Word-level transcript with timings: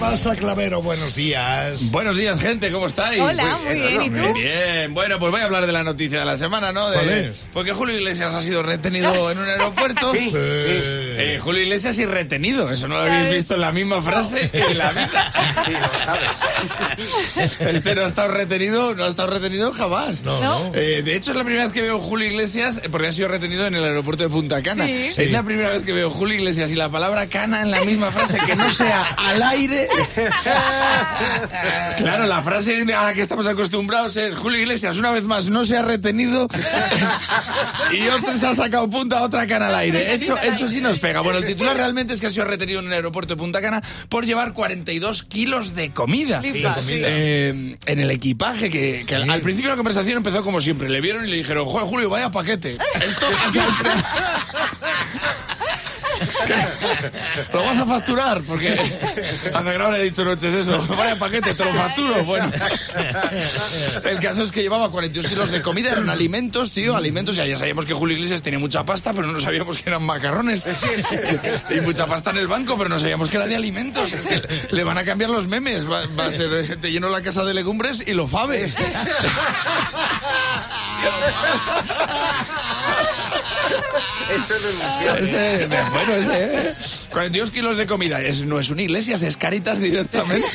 pasa, 0.00 0.34
Clavero? 0.36 0.82
Buenos 0.82 1.14
días. 1.14 1.90
Buenos 1.90 2.16
días, 2.16 2.38
gente, 2.40 2.70
¿cómo 2.70 2.86
estáis? 2.86 3.20
Hola, 3.20 3.58
muy 3.64 3.74
bien, 3.74 4.02
¿y 4.02 4.10
tú? 4.10 4.34
Bien, 4.34 4.94
bueno, 4.94 5.18
pues 5.18 5.30
voy 5.32 5.40
a 5.40 5.44
hablar 5.44 5.66
de 5.66 5.72
la 5.72 5.82
noticia 5.82 6.20
de 6.20 6.24
la 6.24 6.36
semana, 6.38 6.72
¿no? 6.72 6.88
De- 6.90 6.96
¿Cuál 6.96 7.08
es? 7.10 7.46
Porque 7.52 7.72
Julio 7.72 7.96
Iglesias 7.96 8.32
ha 8.34 8.40
sido 8.40 8.62
retenido 8.62 9.30
en 9.30 9.38
un 9.38 9.48
aeropuerto. 9.48 10.12
Sí. 10.12 10.32
Eh, 10.34 11.38
Julio 11.42 11.62
Iglesias 11.62 11.98
y 11.98 12.04
retenido, 12.06 12.70
eso 12.70 12.88
no 12.88 12.96
lo 12.96 13.02
habéis 13.12 13.34
visto 13.34 13.54
en 13.54 13.60
la 13.60 13.72
misma 13.72 14.02
frase 14.02 14.50
en 14.52 14.78
la 14.78 14.90
vida. 14.92 15.32
Sí, 15.64 15.72
lo 15.72 15.98
sabes. 16.04 17.60
Este 17.76 17.94
no 17.94 18.02
ha 18.04 18.06
estado 18.08 18.28
retenido, 18.28 18.94
no 18.94 19.04
ha 19.04 19.08
estado 19.08 19.30
retenido 19.30 19.72
jamás. 19.72 20.22
No, 20.22 20.40
no. 20.40 20.72
Eh, 20.74 21.02
de 21.04 21.16
hecho, 21.16 21.30
es 21.32 21.36
la 21.36 21.44
primera 21.44 21.64
vez 21.64 21.72
que 21.72 21.82
veo 21.82 22.00
Julio 22.00 22.26
Iglesias, 22.28 22.80
eh, 22.82 22.88
porque 22.90 23.08
ha 23.08 23.12
sido 23.12 23.28
retenido 23.28 23.66
en 23.66 23.74
el 23.74 23.84
aeropuerto 23.84 24.24
de 24.24 24.30
Punta 24.30 24.62
Cana. 24.62 24.86
Sí. 24.86 25.10
Es 25.16 25.32
la 25.32 25.42
primera 25.42 25.70
vez 25.70 25.82
que 25.84 25.92
veo 25.92 26.10
Julio 26.10 26.36
Iglesias 26.36 26.70
y 26.70 26.74
la 26.74 26.88
palabra 26.88 27.26
cana 27.28 27.62
en 27.62 27.70
la 27.70 27.82
misma 27.84 28.10
frase, 28.10 28.38
que 28.46 28.56
no 28.56 28.68
sea 28.70 29.02
al 29.16 29.42
aire. 29.42 29.65
claro, 31.98 32.26
la 32.26 32.42
frase 32.42 32.82
a 32.82 33.04
la 33.04 33.14
que 33.14 33.22
estamos 33.22 33.46
acostumbrados 33.46 34.16
es 34.16 34.34
Julio 34.34 34.60
Iglesias, 34.60 34.96
una 34.96 35.10
vez 35.10 35.24
más, 35.24 35.48
no 35.48 35.64
se 35.64 35.76
ha 35.76 35.82
retenido 35.82 36.48
y 37.92 38.08
otro 38.08 38.36
se 38.38 38.46
ha 38.46 38.54
sacado 38.54 38.88
punta 38.88 39.18
a 39.18 39.22
otra 39.22 39.46
cana 39.46 39.68
al 39.68 39.74
aire. 39.76 40.14
Eso, 40.14 40.36
eso 40.38 40.68
sí 40.68 40.80
nos 40.80 40.98
pega. 40.98 41.20
Bueno, 41.20 41.38
el 41.38 41.46
titular 41.46 41.76
realmente 41.76 42.14
es 42.14 42.20
que 42.20 42.26
ha 42.26 42.30
sido 42.30 42.44
retenido 42.44 42.80
en 42.80 42.86
el 42.86 42.92
aeropuerto 42.92 43.34
de 43.34 43.38
Punta 43.38 43.60
Cana 43.60 43.82
por 44.08 44.24
llevar 44.24 44.52
42 44.52 45.24
kilos 45.24 45.74
de 45.74 45.92
comida. 45.92 46.40
Sí. 46.42 46.52
Eh, 46.88 47.76
en 47.86 47.98
el 47.98 48.10
equipaje, 48.10 48.70
que, 48.70 49.04
que 49.06 49.14
al, 49.14 49.28
al 49.30 49.40
principio 49.40 49.70
la 49.70 49.76
conversación 49.76 50.18
empezó 50.18 50.44
como 50.44 50.60
siempre. 50.60 50.88
Le 50.88 51.00
vieron 51.00 51.26
y 51.26 51.30
le 51.30 51.36
dijeron, 51.36 51.66
joder, 51.66 51.86
Julio, 51.86 52.10
vaya 52.10 52.30
paquete. 52.30 52.72
Esto 52.94 53.26
¿Lo 57.52 57.64
vas 57.64 57.78
a 57.78 57.86
facturar? 57.86 58.42
Porque 58.42 58.78
Negrao 59.64 59.90
le 59.90 60.00
he 60.00 60.04
dicho 60.04 60.24
noches 60.24 60.54
eso. 60.54 60.86
Vaya 60.96 61.16
paquete, 61.16 61.54
te 61.54 61.64
lo 61.64 61.74
facturo. 61.74 62.24
Bueno. 62.24 62.50
El 64.04 64.20
caso 64.20 64.42
es 64.42 64.52
que 64.52 64.62
llevaba 64.62 64.90
42 64.90 65.26
kilos 65.30 65.50
de 65.50 65.62
comida, 65.62 65.92
eran 65.92 66.08
alimentos, 66.10 66.72
tío, 66.72 66.96
alimentos. 66.96 67.36
Ya, 67.36 67.46
ya 67.46 67.58
sabíamos 67.58 67.84
que 67.84 67.94
Julio 67.94 68.16
Iglesias 68.16 68.42
tenía 68.42 68.58
mucha 68.58 68.84
pasta, 68.84 69.12
pero 69.12 69.26
no 69.28 69.40
sabíamos 69.40 69.78
que 69.78 69.90
eran 69.90 70.02
macarrones. 70.04 70.64
Y 71.70 71.80
mucha 71.80 72.06
pasta 72.06 72.30
en 72.30 72.38
el 72.38 72.46
banco, 72.46 72.76
pero 72.76 72.88
no 72.88 72.98
sabíamos 72.98 73.28
que 73.28 73.36
era 73.36 73.46
de 73.46 73.56
alimentos. 73.56 74.12
Es 74.12 74.26
que 74.26 74.42
le 74.70 74.84
van 74.84 74.98
a 74.98 75.04
cambiar 75.04 75.30
los 75.30 75.46
memes. 75.46 75.90
Va, 75.90 76.06
va 76.18 76.26
a 76.26 76.32
ser, 76.32 76.52
eh, 76.52 76.76
te 76.76 76.92
lleno 76.92 77.08
la 77.08 77.22
casa 77.22 77.44
de 77.44 77.54
legumbres 77.54 78.02
y 78.06 78.14
lo 78.14 78.28
fabes. 78.28 78.76
Eso 84.36 84.54
es. 84.54 85.20
Ese, 85.22 85.68
bueno, 85.92 86.14
ese, 86.14 86.44
¿eh? 86.70 86.74
42 87.10 87.50
kilos 87.50 87.76
de 87.76 87.86
comida. 87.86 88.20
Es, 88.20 88.42
no 88.42 88.58
es 88.58 88.70
un 88.70 88.80
iglesias, 88.80 89.22
es 89.22 89.36
caritas 89.36 89.78
directamente. 89.78 90.48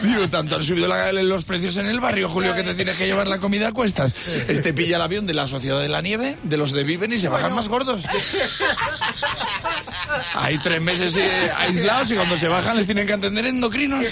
Digo, 0.00 0.28
tanto 0.28 0.56
han 0.56 0.62
subido 0.62 0.88
la- 0.88 1.12
los 1.12 1.44
precios 1.44 1.76
en 1.76 1.86
el 1.86 2.00
barrio, 2.00 2.28
Julio, 2.28 2.54
que 2.54 2.62
te 2.62 2.74
tienes 2.74 2.96
que 2.98 3.06
llevar 3.06 3.26
la 3.28 3.38
comida 3.38 3.68
a 3.68 3.72
cuestas. 3.72 4.14
Este 4.48 4.72
pilla 4.72 4.96
el 4.96 5.02
avión 5.02 5.26
de 5.26 5.34
la 5.34 5.46
Sociedad 5.46 5.80
de 5.80 5.88
la 5.88 6.02
Nieve, 6.02 6.36
de 6.42 6.56
los 6.56 6.72
de 6.72 6.84
Viven 6.84 7.12
y 7.12 7.18
se 7.18 7.28
bajan 7.28 7.54
más 7.54 7.68
gordos. 7.68 8.02
Hay 10.34 10.58
tres 10.58 10.80
meses 10.80 11.14
eh, 11.16 11.50
aislados 11.56 12.10
y 12.10 12.14
cuando 12.14 12.36
se 12.36 12.48
bajan 12.48 12.76
les 12.76 12.86
tienen 12.86 13.06
que 13.06 13.12
atender 13.14 13.46
endocrinos. 13.46 14.04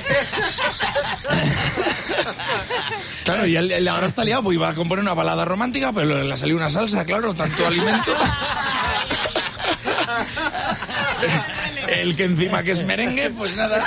Claro, 3.25 3.47
y 3.47 3.55
él, 3.55 3.71
él 3.71 3.87
ahora 3.87 4.07
está 4.07 4.25
liado, 4.25 4.43
pues 4.43 4.55
iba 4.55 4.69
a 4.69 4.75
componer 4.75 5.03
una 5.03 5.15
balada 5.15 5.45
romántica, 5.45 5.93
pero 5.93 6.25
le 6.25 6.33
ha 6.33 6.37
salido 6.37 6.57
una 6.57 6.71
salsa, 6.71 7.05
claro, 7.05 7.35
tanto 7.35 7.67
alimento. 7.67 8.13
El 11.89 12.17
que 12.17 12.25
encima 12.25 12.63
que 12.63 12.73
es 12.73 12.85
merengue, 12.85 13.31
pues 13.31 13.57
nada, 13.57 13.85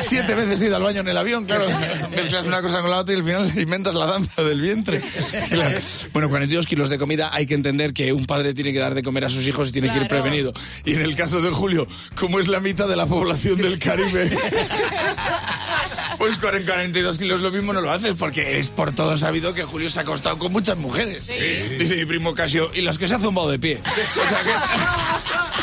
siete 0.00 0.34
veces 0.34 0.60
he 0.60 0.66
ido 0.66 0.76
al 0.76 0.82
baño 0.82 1.00
en 1.00 1.08
el 1.08 1.16
avión, 1.16 1.44
claro. 1.46 1.66
Mezclas 2.10 2.46
una 2.46 2.60
cosa 2.60 2.80
con 2.80 2.90
la 2.90 2.98
otra 2.98 3.14
y 3.14 3.18
al 3.18 3.24
final 3.24 3.58
inventas 3.58 3.94
la 3.94 4.06
danza 4.06 4.42
del 4.42 4.60
vientre. 4.60 5.00
Claro. 5.48 5.78
Bueno, 6.12 6.28
42 6.28 6.66
kilos 6.66 6.88
de 6.88 6.98
comida, 6.98 7.30
hay 7.32 7.46
que 7.46 7.54
entender 7.54 7.92
que 7.92 8.12
un 8.12 8.26
padre 8.26 8.52
tiene 8.52 8.72
que 8.72 8.78
dar 8.78 8.94
de 8.94 9.02
comer 9.02 9.24
a 9.24 9.28
sus 9.30 9.46
hijos 9.46 9.68
y 9.68 9.72
tiene 9.72 9.92
que 9.92 9.98
ir 9.98 10.08
prevenido. 10.08 10.52
Y 10.84 10.94
en 10.94 11.02
el 11.02 11.14
caso 11.14 11.40
de 11.40 11.50
Julio, 11.50 11.86
como 12.14 12.40
es 12.40 12.48
la 12.48 12.60
mitad 12.60 12.88
de 12.88 12.96
la 12.96 13.06
población 13.06 13.58
del 13.58 13.78
Caribe, 13.78 14.30
pues 16.26 16.38
con 16.40 16.64
42 16.64 17.18
kilos 17.18 17.40
lo 17.40 17.52
mismo 17.52 17.72
no 17.72 17.80
lo 17.80 17.92
haces, 17.92 18.14
porque 18.18 18.58
es 18.58 18.68
por 18.68 18.92
todo 18.92 19.16
sabido 19.16 19.54
que 19.54 19.62
Julio 19.62 19.88
se 19.88 20.00
ha 20.00 20.02
acostado 20.02 20.36
con 20.38 20.50
muchas 20.50 20.76
mujeres. 20.76 21.28
Dice 21.28 21.96
mi 21.96 22.04
primo 22.04 22.34
Casio, 22.34 22.70
y 22.74 22.80
las 22.80 22.98
que 22.98 23.06
se 23.06 23.14
ha 23.14 23.20
zumbado 23.20 23.48
de 23.48 23.58
pie. 23.58 23.80
O 24.16 24.28
sea 24.28 24.42
que... 24.42 25.55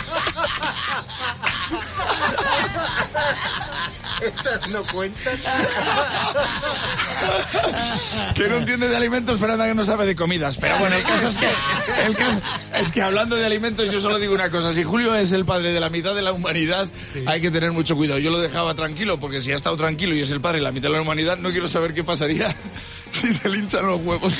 Esas 4.24 4.70
no 4.70 4.84
cuentan. 4.84 5.38
que 8.36 8.48
no 8.48 8.58
entiende 8.58 8.88
de 8.88 8.96
alimentos, 8.96 9.40
Fernanda 9.40 9.68
que 9.68 9.76
no 9.76 9.84
sabe 9.84 10.06
de 10.06 10.16
comidas. 10.16 10.58
Pero 10.58 10.78
bueno, 10.78 10.96
el 10.96 11.04
caso 11.04 11.30
es 11.30 11.38
que, 11.38 11.48
el 12.08 12.16
caso 12.16 12.42
es 12.80 12.92
que 12.92 13.02
hablando 13.02 13.36
de 13.36 13.46
alimentos, 13.46 13.92
yo 13.92 14.00
solo 14.00 14.20
digo 14.20 14.34
una 14.34 14.50
cosa. 14.50 14.74
Si 14.74 14.84
Julio 14.84 15.16
es 15.16 15.32
el 15.32 15.46
padre 15.46 15.74
de 15.74 15.80
la 15.80 15.90
mitad 15.90 16.16
de 16.16 16.22
la 16.22 16.32
humanidad, 16.32 16.88
hay 17.26 17.42
que 17.42 17.52
tener 17.52 17.72
mucho 17.72 17.96
cuidado. 17.96 18.20
Yo 18.20 18.32
lo 18.32 18.40
dejaba 18.40 18.74
tranquilo, 18.76 19.20
porque 19.20 19.42
si 19.42 19.52
ha 19.52 19.56
estado 19.56 19.78
tranquilo 19.78 20.16
y 20.16 20.22
es 20.22 20.32
el 20.32 20.42
padre 20.42 20.60
de 20.60 20.64
la 20.64 20.72
mitad 20.72 20.90
de 20.90 20.96
la 20.96 21.02
humanidad, 21.02 21.38
no 21.38 21.52
quiero 21.52 21.68
saber 21.68 21.94
qué 21.94 22.04
pasaría 22.04 22.56
si 23.12 23.34
se 23.34 23.50
le 23.50 23.60
hinchan 23.60 23.88
los 23.88 24.02
huevos. 24.02 24.34